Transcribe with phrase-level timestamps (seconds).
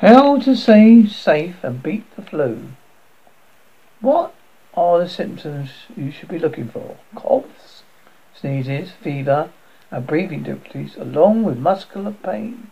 [0.00, 2.68] How to stay safe and beat the flu.
[4.02, 4.34] What
[4.74, 6.98] are the symptoms you should be looking for?
[7.14, 7.82] Coughs,
[8.34, 9.48] sneezes, fever,
[9.90, 12.70] and breathing difficulties, along with muscular pain,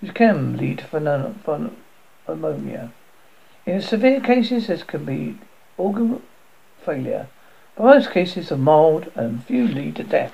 [0.00, 1.44] which can lead to
[2.26, 2.90] pneumonia.
[3.66, 5.38] In severe cases, this can be
[5.76, 6.22] organ
[6.82, 7.28] failure.
[7.76, 10.32] But most cases are mild and few lead to death.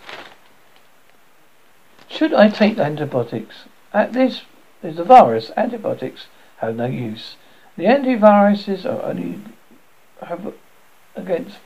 [2.09, 3.65] Should I take antibiotics?
[3.93, 4.43] At this
[4.83, 5.51] is the virus.
[5.57, 6.27] Antibiotics
[6.59, 7.37] have no use.
[7.77, 9.41] The antiviruses are only
[10.23, 10.55] have
[11.15, 11.59] against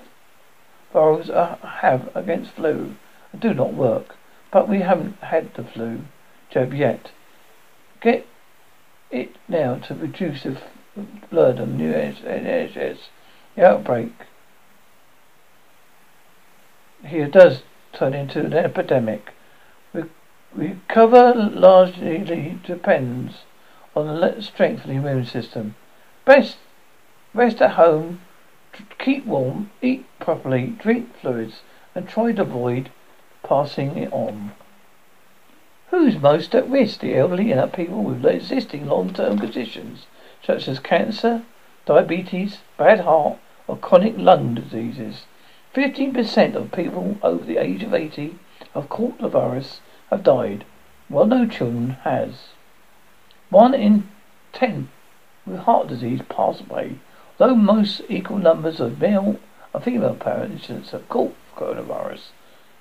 [0.93, 2.97] virus uh, have against flu
[3.39, 4.17] do not work.
[4.51, 6.03] But we haven't had the flu
[6.75, 7.11] yet.
[8.01, 8.27] Get
[9.11, 10.59] it now to reduce the
[11.31, 12.99] blood on new NHS.
[13.57, 14.13] The outbreak
[17.07, 19.33] here it does turn into an epidemic.
[20.55, 23.45] Recover largely depends
[23.97, 25.77] on the strength of the immune system.
[26.27, 26.59] Best
[27.33, 28.21] rest at home,
[28.99, 31.63] keep warm, eat properly, drink fluids,
[31.95, 32.91] and try to avoid
[33.43, 34.53] passing it on.
[35.89, 37.01] Who's most at risk?
[37.01, 40.07] The elderly and people with existing long-term conditions
[40.43, 41.45] such as cancer,
[41.87, 45.25] diabetes, bad heart, or chronic lung diseases.
[45.75, 48.39] 15% of people over the age of 80
[48.75, 49.81] have caught the virus
[50.13, 50.65] have died,
[51.09, 52.51] while no children has.
[53.51, 54.09] One in
[54.53, 54.91] ten
[55.47, 56.99] with heart disease pass away,
[57.39, 59.41] though most equal numbers of male
[59.75, 62.29] and female parents have caught coronavirus.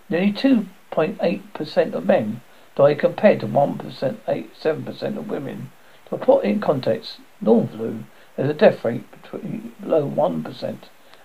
[0.09, 2.41] Nearly 2.8% of men
[2.75, 5.71] die compared to 1%, 8, 7% of women.
[6.09, 8.03] To put in context, normal flu
[8.35, 10.77] has a death rate between below 1%,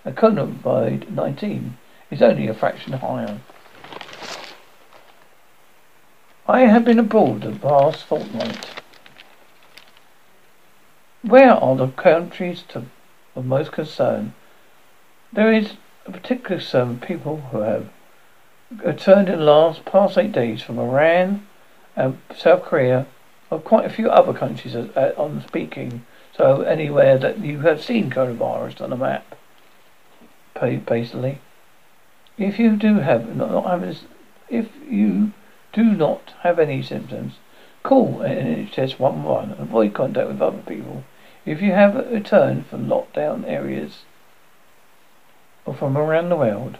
[0.05, 1.71] and COVID-19
[2.09, 3.41] is only a fraction higher.
[6.49, 8.81] I have been abroad the past fortnight.
[11.21, 12.85] Where are the countries to,
[13.35, 14.33] of most concern?
[15.33, 15.73] There is
[16.05, 17.89] a particular of people who have
[18.71, 21.45] returned in the last past eight days from Iran
[21.97, 23.07] and South Korea,
[23.51, 26.05] of quite a few other countries uh, on speaking.
[26.33, 29.35] So anywhere that you have seen coronavirus on a map,
[30.53, 31.41] basically.
[32.37, 33.97] If you do have not have
[34.49, 35.33] if you
[35.77, 37.33] do not have any symptoms,
[37.83, 41.03] call NHS 111 and avoid contact with other people.
[41.45, 44.01] If you have returned from lockdown areas
[45.67, 46.79] or from around the world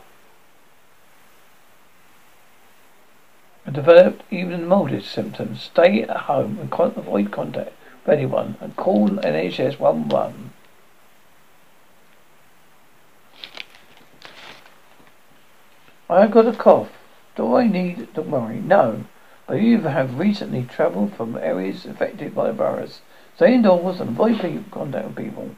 [3.68, 8.58] and developed even the mildest symptoms, stay at home and con- avoid contact with anyone
[8.60, 10.54] and call NHS 111.
[16.10, 16.97] I've got a cough.
[17.38, 18.56] Do I need to worry?
[18.56, 19.04] No.
[19.46, 23.02] But you have recently travelled from areas affected by the virus.
[23.36, 25.52] Stay indoors and avoid people, contact with people.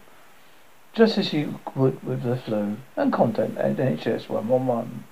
[0.92, 2.80] Just as you would with the flu.
[2.98, 5.06] And contact NHS 111.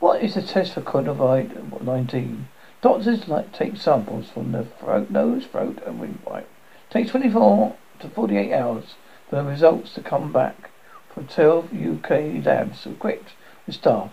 [0.00, 2.46] What is the test for COVID-19?
[2.82, 6.48] Doctors like take samples from the throat, nose, throat and windpipe.
[6.90, 8.96] Takes 24 to 48 hours
[9.30, 10.70] for the results to come back
[11.14, 13.34] from 12 UK labs equipped
[13.66, 14.10] with staff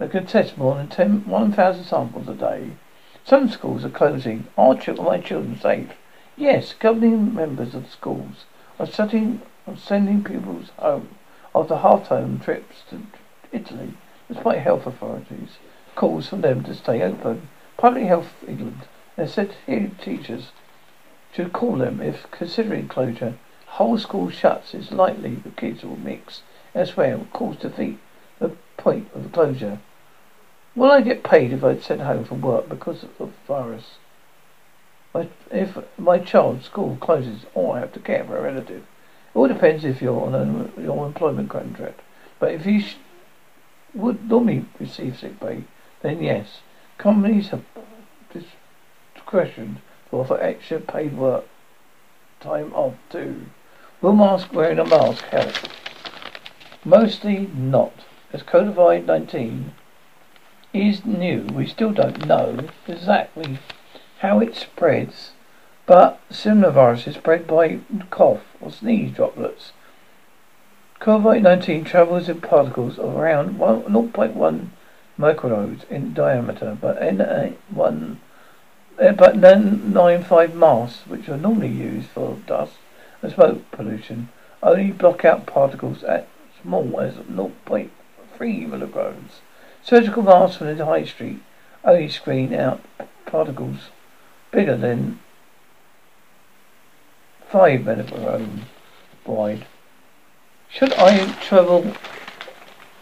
[0.00, 2.70] that can test more than 10, 1,000 samples a day.
[3.22, 4.46] Some schools are closing.
[4.56, 5.90] Are my children safe?
[6.38, 8.46] Yes, governing members of schools
[8.78, 11.10] are studying on sending pupils home
[11.54, 13.02] after half-term trips to
[13.52, 13.92] Italy,
[14.26, 15.58] despite health authorities
[15.94, 17.48] calls for them to stay open.
[17.76, 18.86] Public Health England
[19.18, 19.54] has said
[20.00, 20.52] teachers
[21.30, 23.34] should call them if considering closure.
[23.66, 26.42] Whole school shuts, is likely the kids will mix
[26.74, 27.98] elsewhere cause defeat
[28.38, 29.78] the point of the closure.
[30.76, 33.96] Will I get paid if I'm sent home from work because of the virus?
[35.50, 38.82] If my child's school closes or I have to care for a relative.
[38.82, 42.00] It all depends if you're on your employment contract.
[42.38, 42.96] But if you sh-
[43.94, 45.64] would normally receive sick pay,
[46.02, 46.60] then yes.
[46.98, 47.64] Companies have
[48.32, 49.80] discretion
[50.10, 51.44] to offer extra paid work
[52.38, 53.46] time off too.
[54.00, 55.54] Will mask wearing a mask help?
[56.84, 57.92] Mostly not,
[58.32, 59.72] as COVID 19
[60.72, 61.42] is new.
[61.42, 63.58] We still don't know exactly
[64.20, 65.32] how it spreads,
[65.86, 67.80] but similar viruses spread by
[68.10, 69.72] cough or sneeze droplets.
[71.00, 74.66] COVID-19 travels in particles of around 0.1
[75.18, 78.16] microns in diameter, but N1
[79.00, 82.74] uh, but N95 masks, which are normally used for dust
[83.22, 84.28] and smoke pollution,
[84.62, 86.24] only block out particles as
[86.60, 89.40] small as 0.3 milligrams.
[89.82, 91.40] Surgical masks from the high street
[91.84, 92.80] only screen out
[93.26, 93.90] particles
[94.50, 95.18] bigger than
[97.48, 98.46] five medical
[99.24, 99.66] wide.
[100.68, 101.94] Should I travel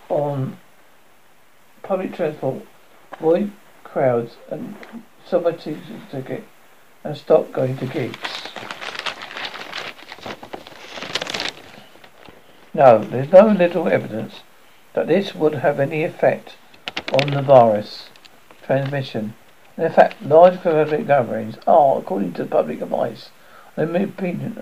[0.09, 0.57] on
[1.83, 2.65] public transport,
[3.13, 3.51] avoid
[3.85, 4.77] crowds and
[5.27, 6.45] summer ticket
[7.05, 8.49] and stop going to gigs?
[12.73, 14.41] No, there's no little evidence
[14.95, 16.57] that this would have any effect
[17.13, 18.11] on the virus
[18.63, 19.35] transmission.
[19.77, 23.31] And in fact, large public gatherings are, according to public advice,
[23.77, 24.59] an important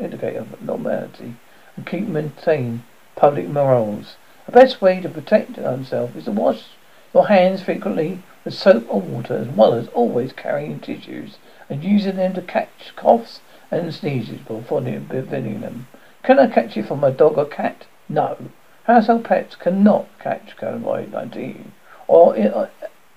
[0.00, 1.34] indicator of normality
[1.76, 2.84] and keep maintain
[3.16, 4.16] public morals.
[4.46, 6.64] The best way to protect oneself is to wash
[7.12, 11.38] your hands frequently with soap or water, as well as always carrying tissues
[11.68, 15.88] and using them to catch coughs and sneezes before preventing them.
[16.22, 17.86] Can I catch it from a dog or cat?
[18.08, 18.36] No.
[18.84, 21.66] Household pets cannot catch COVID-19
[22.08, 22.68] or uh,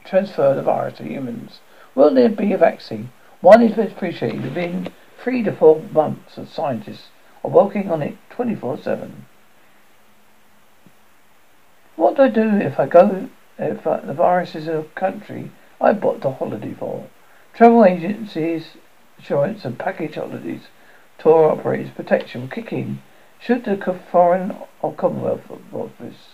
[0.03, 1.59] transfer the virus to humans.
[1.95, 3.12] Will there be a vaccine?
[3.41, 7.07] One is appreciated within three to four months of scientists
[7.44, 9.12] are working on it 24-7.
[11.95, 15.51] What do I do if I go, if uh, the virus is in a country
[15.81, 17.07] I bought a holiday for?
[17.56, 18.77] Travel agencies,
[19.18, 20.68] insurance and package holidays,
[21.18, 23.01] tour operators protection kick in
[23.45, 26.30] should the Foreign or Commonwealth Office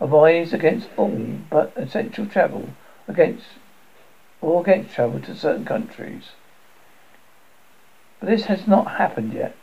[0.00, 2.70] advise against all but essential travel
[3.06, 3.44] against
[4.40, 6.30] or against travel to certain countries?
[8.18, 9.54] But this has not happened yet.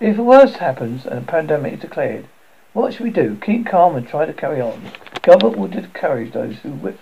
[0.00, 2.26] If the worst happens and a pandemic is declared,
[2.72, 3.38] what should we do?
[3.40, 4.90] Keep calm and try to carry on.
[5.22, 6.98] Government will encourage those who whip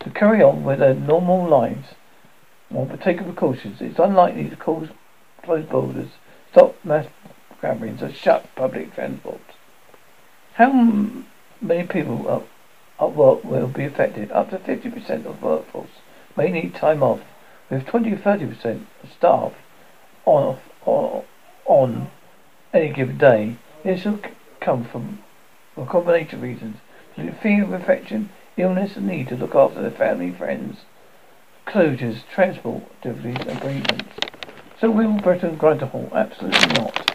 [0.00, 1.88] to carry on with their normal lives
[2.74, 3.82] or take precautions.
[3.82, 4.88] It's unlikely to cause
[5.42, 6.08] close borders,
[6.50, 7.06] stop mass
[7.60, 9.40] gatherings or shut public transport.
[10.54, 10.72] How
[11.60, 12.46] many people
[13.00, 14.32] at, work will be affected?
[14.32, 15.90] Up to 50% of workforce
[16.36, 17.20] may need time off,
[17.70, 19.52] with 20 to 30% of staff
[20.24, 21.24] on, on,
[21.64, 22.10] on
[22.72, 23.56] any given day.
[23.84, 24.20] This will
[24.60, 25.20] come from
[25.76, 26.78] a combination of reasons,
[27.40, 30.78] fear of infection, illness, and need to look after their family, friends,
[31.66, 34.14] closures, transport activities, and bereavements.
[34.80, 36.12] So will Britain grind to halt?
[36.12, 37.07] Absolutely not.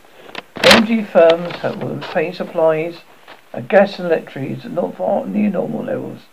[0.83, 2.97] Energy firms will supplies
[3.53, 6.23] and gas and electricity not far near normal levels,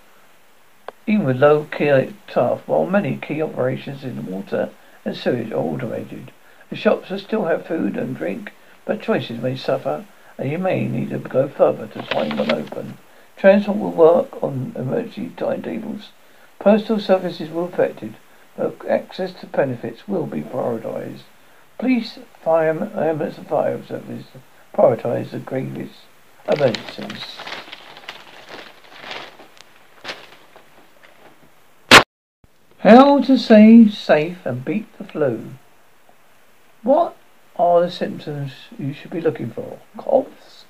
[1.07, 4.71] even with low key staff, while many key operations in water
[5.05, 6.33] and sewage are automated.
[6.69, 8.53] The shops will still have food and drink,
[8.85, 10.05] but choices may suffer,
[10.37, 12.99] and you may need to go further to find one open.
[13.37, 16.09] Transport will work on emergency timetables.
[16.59, 18.17] Postal services will be affected,
[18.57, 21.23] but access to benefits will be prioritised.
[21.81, 24.27] Police, fire, ambulance and fire services
[24.75, 25.95] prioritise the gravest
[26.47, 27.25] emergencies.
[32.81, 35.53] How to stay safe and beat the flu.
[36.83, 37.17] What
[37.57, 39.79] are the symptoms you should be looking for?
[39.97, 40.67] Coughs,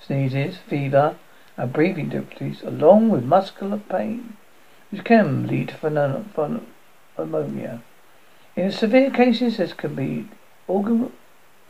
[0.00, 1.16] sneezes, fever,
[1.58, 4.38] and breathing difficulties, along with muscular pain,
[4.88, 5.90] which can lead to
[7.18, 7.82] pneumonia.
[8.56, 10.30] In severe cases, this can be
[10.66, 11.12] organ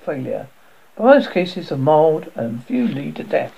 [0.04, 0.48] failure.
[0.96, 3.52] But most cases are mild and few lead to death.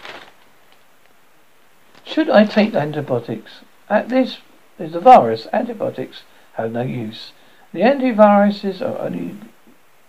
[2.05, 3.61] Should I take antibiotics?
[3.91, 4.39] At this
[4.79, 5.47] is the virus.
[5.53, 6.23] Antibiotics
[6.55, 7.33] have no use.
[7.73, 9.37] The antiviruses are only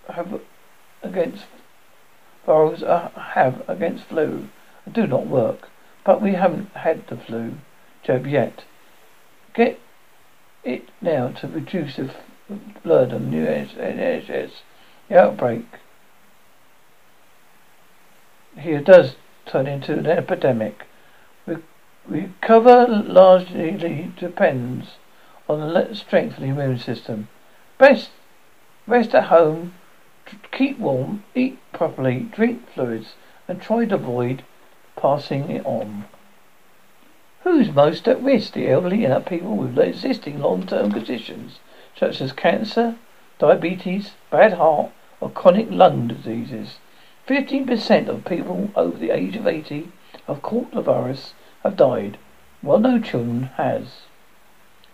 [0.08, 0.40] have
[1.04, 1.46] against
[2.46, 4.48] virals uh, have against flu
[4.86, 5.70] and do not work.
[6.06, 7.56] But we haven't had the flu
[8.04, 8.64] jab yet.
[9.54, 9.80] Get
[10.64, 12.12] it now to reduce the
[12.84, 14.52] blood on new NHS
[15.10, 15.66] the outbreak
[18.60, 20.86] here does turn into an epidemic.
[21.46, 21.58] We,
[22.08, 24.96] recover largely depends
[25.48, 27.28] on the strength of the immune system.
[27.78, 28.10] Best
[28.88, 29.76] rest at home,
[30.52, 33.16] keep warm, eat properly, drink fluids,
[33.48, 34.44] and try to avoid
[34.96, 36.06] passing it on.
[37.44, 38.54] Who's most at risk?
[38.54, 41.60] The elderly and people with existing long-term conditions
[41.98, 42.96] such as cancer,
[43.40, 46.78] diabetes, bad heart, or chronic lung diseases.
[47.28, 49.92] 15% of people over the age of 80
[50.28, 51.34] have caught the virus
[51.64, 52.18] have died,
[52.62, 54.02] while no children has.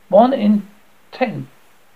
[0.09, 0.67] One in
[1.11, 1.47] ten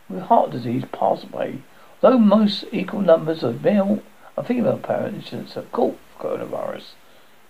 [0.09, 1.61] with heart disease pass away,
[2.01, 4.01] though most equal numbers of male
[4.35, 6.93] and female patients have caught coronavirus.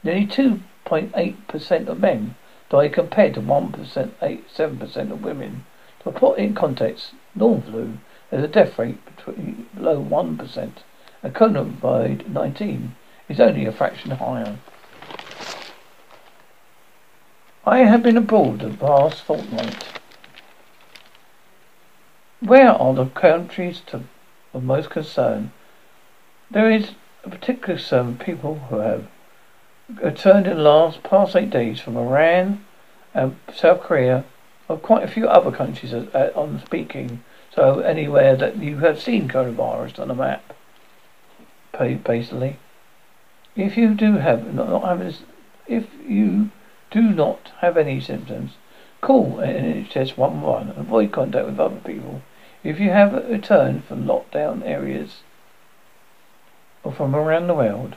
[0.04, 2.36] Nearly 2.8% of men
[2.70, 5.66] die compared to 1%, 8, 7% of women.
[6.04, 7.98] To put in context, normal flu
[8.32, 10.72] has a death rate between below 1%,
[11.24, 12.90] and COVID-19
[13.30, 14.58] is only a fraction higher.
[17.66, 20.00] I have been abroad the past fortnight.
[22.40, 24.04] Where are the countries to
[24.58, 25.52] of most concern.
[26.50, 26.92] There is
[27.24, 29.08] a particular with people who have
[30.02, 32.66] returned in the last past eight days from Iran
[33.14, 34.26] and South Korea,
[34.68, 37.24] or quite a few other countries uh, on speaking.
[37.58, 40.54] So anywhere that you have seen coronavirus on a map,
[41.76, 42.60] basically.
[43.56, 45.16] If you do have not, not having,
[45.66, 46.52] if you
[46.92, 48.52] do not have any symptoms,
[49.02, 52.22] call NHS 111 and avoid contact with other people.
[52.64, 55.24] If you have returned from lockdown areas
[56.84, 57.96] or from around the world,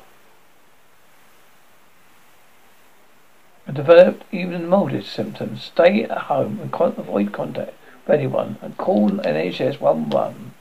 [3.66, 7.74] and developed even modest symptoms, stay at home and avoid contact
[8.06, 10.54] with anyone and call NHS 111.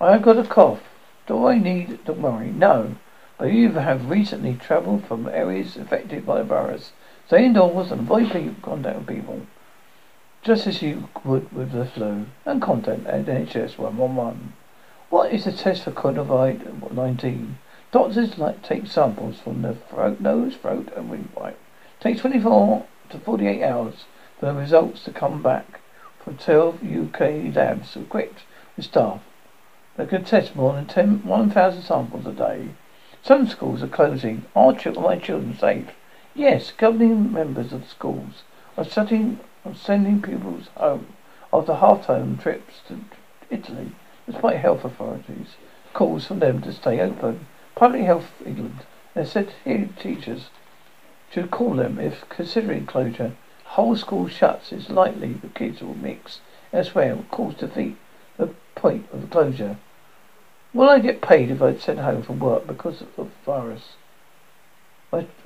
[0.00, 0.80] I've got a cough.
[1.26, 2.96] Do I need, don't worry, no.
[3.38, 6.92] But you have recently travelled from areas affected by the virus.
[7.26, 9.42] Stay indoors and avoid people, contact with people.
[10.42, 12.26] Just as you would with the flu.
[12.46, 14.54] And contact NHS 111.
[15.10, 17.54] What is the test for COVID-19?
[17.92, 21.58] Doctors like take samples from the throat, nose, throat, and windpipe.
[22.00, 24.06] It takes 24 to 48 hours
[24.38, 25.80] for the results to come back
[26.24, 29.20] from 12 UK labs equipped with staff
[29.96, 32.70] that can test more than 10, 1,000 samples a day.
[33.22, 34.46] Some schools are closing.
[34.56, 35.88] Are my children safe?
[36.34, 38.44] Yes, governing members of schools
[38.78, 39.38] are studying,
[39.74, 41.06] sending pupils home
[41.52, 42.98] after half-term trips to
[43.50, 43.92] Italy
[44.24, 45.56] despite health authorities
[45.92, 47.46] calls for them to stay open.
[47.74, 49.52] Public Health England has said
[49.98, 50.48] teachers
[51.30, 53.36] should call them if considering closure.
[53.64, 56.40] Whole school shuts, it's likely the kids will mix
[56.72, 57.96] elsewhere will cause defeat
[58.36, 59.76] the point of the closure.
[60.72, 63.94] Will I get paid if I'm sent home from work because of the virus?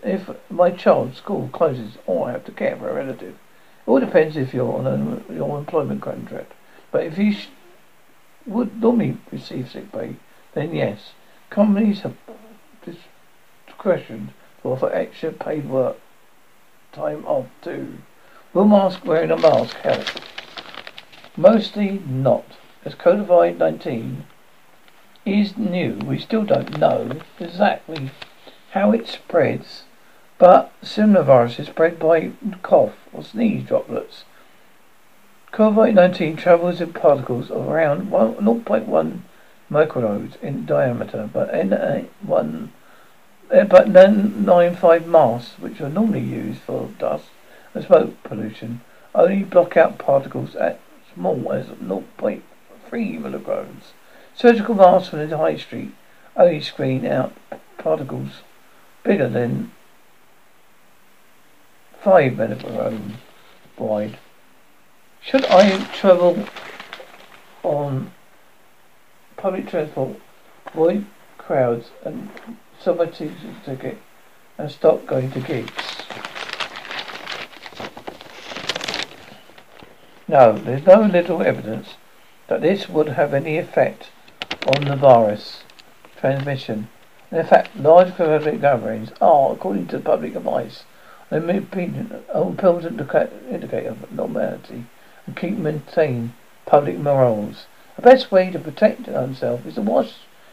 [0.03, 3.35] If my child's school closes or I have to care for a relative.
[3.35, 6.53] It all depends if you're on your employment contract.
[6.91, 7.49] But if you sh-
[8.47, 10.17] would normally receive sick pay,
[10.53, 11.13] then yes.
[11.49, 12.17] Companies have
[12.85, 15.97] discretion offer extra paid work
[16.93, 17.99] time off too.
[18.53, 20.07] Will mask wearing a mask help?
[21.37, 22.45] Mostly not.
[22.85, 24.23] As COVID-19
[25.25, 28.11] is new, we still don't know exactly
[28.73, 29.85] how it spreads,
[30.39, 34.25] but similar viruses spread by cough or sneeze droplets
[35.55, 39.21] COVID-19 travels in particles of around 0.1
[39.71, 42.71] micronodes in diameter, but N1
[43.51, 47.27] uh, but N95 masks, which are normally used for dust
[47.75, 48.81] and smoke pollution,
[49.15, 50.81] only block out particles at
[51.13, 53.93] small as 0.3 milligrams.
[54.35, 55.93] Surgical masks from the high street
[56.37, 57.33] only screen out
[57.79, 58.43] particles
[59.05, 59.71] bigger than
[62.03, 63.15] 5 milligrams
[63.79, 64.19] wide.
[65.21, 66.45] Should I travel
[67.63, 68.13] on
[69.37, 70.19] public transport,
[70.67, 71.07] avoid
[71.39, 72.31] crowds and
[72.85, 73.97] sell my ticket
[74.59, 75.73] and stop going to gigs?
[80.29, 81.95] No, there's no little evidence
[82.49, 84.11] that this would have any effect
[84.67, 85.63] on the virus
[86.19, 86.89] transmission.
[87.31, 90.85] And in fact, large public gatherings are, according to public advice,
[91.31, 92.13] an important
[93.51, 94.85] indicator of normality
[95.27, 96.35] and keep maintain
[96.67, 97.67] public morals.
[97.97, 100.13] The best way to protect oneself is to wash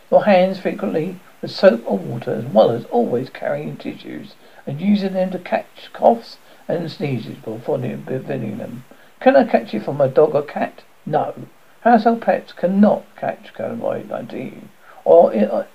[0.09, 5.13] your hands frequently with soap or water, as well as always carrying tissues and using
[5.13, 8.83] them to catch coughs and sneezes before preventing them.
[9.19, 10.83] Can I catch it from a dog or cat?
[11.05, 11.33] No.
[11.81, 14.65] Household pets cannot catch COVID-19
[15.03, 15.65] or uh,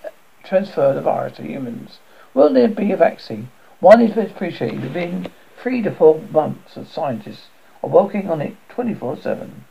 [0.44, 1.98] transfer the virus to humans.
[2.32, 3.50] Will there be a vaccine?
[3.80, 5.28] One is appreciated within
[5.60, 7.46] three to four months of scientists
[7.82, 9.64] are working on it 24 7.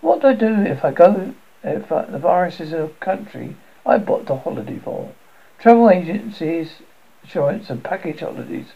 [0.00, 4.36] What do I do if I go, the virus is a country I bought a
[4.36, 5.12] holiday for?
[5.58, 6.82] Travel agencies,
[7.22, 8.72] insurance and package holidays,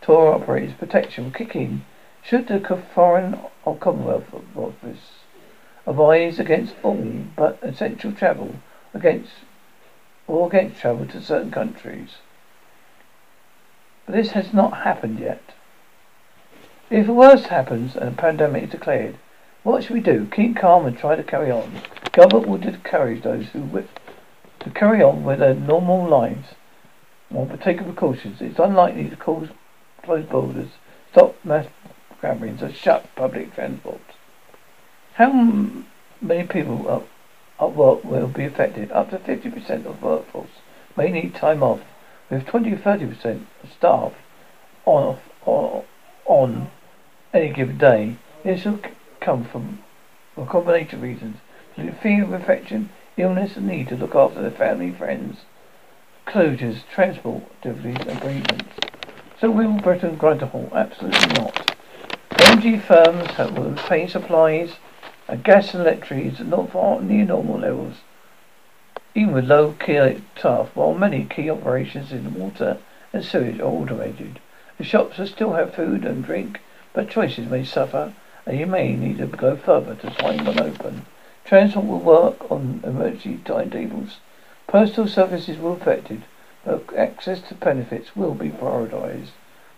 [0.00, 1.84] tour operators protection kick in.
[2.22, 2.60] Should the
[2.94, 5.20] Foreign or Commonwealth Office
[5.86, 8.56] advise against all but essential travel
[8.94, 9.32] against
[10.26, 12.16] or against travel to certain countries?
[14.06, 15.42] But this has not happened yet.
[16.90, 19.16] If the worst happens and a pandemic is declared,
[19.62, 20.26] what should we do?
[20.26, 21.82] Keep calm and try to carry on.
[22.12, 23.86] Government will encourage those who wish
[24.60, 26.48] to carry on with their normal lives
[27.32, 28.40] or take precautions.
[28.40, 29.48] It's unlikely to cause
[30.02, 30.70] close borders,
[31.12, 31.66] stop mass
[32.20, 34.00] gatherings, or shut public transport.
[35.14, 35.32] How
[36.20, 37.06] many people
[37.60, 38.90] at work will be affected?
[38.92, 40.50] Up to 50% of workforce
[40.96, 41.80] may need time off,
[42.28, 44.12] with 20 to 30% of staff
[44.86, 46.70] on, on
[47.32, 48.16] any given day.
[48.42, 48.80] This will
[49.20, 49.78] come from
[50.36, 51.36] a combination of reasons.
[52.02, 55.42] Fear of infection, illness, and need to look after their family, friends,
[56.26, 58.74] closures, transport, difficulties, and bereavements.
[59.40, 60.72] So will Britain grind to halt?
[60.72, 61.76] Absolutely not.
[62.38, 64.72] Energy firms have paying supplies
[65.28, 67.96] and gas and electricity not far near normal levels.
[69.14, 72.78] Even with low key staff, while many key operations in water
[73.12, 74.40] and sewage are automated.
[74.78, 76.60] The shops will still have food and drink,
[76.92, 78.14] but choices may suffer,
[78.46, 81.06] and you may need to go further to find one open.
[81.44, 84.18] Transport will work on emergency timetables.
[84.66, 86.22] Postal services will be affected,
[86.64, 89.30] but access to benefits will be prioritised.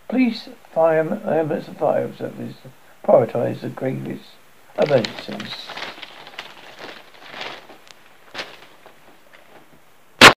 [0.09, 2.57] Police, fire, ambulance and fire services
[3.05, 4.31] prioritise the gravest
[4.79, 5.92] emergencies.